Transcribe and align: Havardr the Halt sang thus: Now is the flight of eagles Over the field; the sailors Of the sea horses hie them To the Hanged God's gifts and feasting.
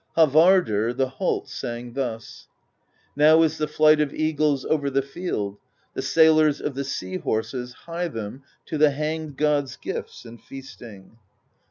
Havardr 0.17 0.95
the 0.97 1.07
Halt 1.09 1.47
sang 1.47 1.93
thus: 1.93 2.47
Now 3.15 3.43
is 3.43 3.59
the 3.59 3.67
flight 3.67 4.01
of 4.01 4.11
eagles 4.15 4.65
Over 4.65 4.89
the 4.89 5.03
field; 5.03 5.59
the 5.93 6.01
sailors 6.01 6.59
Of 6.59 6.73
the 6.73 6.83
sea 6.83 7.17
horses 7.17 7.73
hie 7.85 8.07
them 8.07 8.41
To 8.65 8.79
the 8.79 8.89
Hanged 8.89 9.37
God's 9.37 9.75
gifts 9.75 10.25
and 10.25 10.41
feasting. 10.41 11.19